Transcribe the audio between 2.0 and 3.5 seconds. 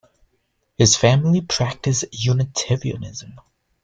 Unitarianism.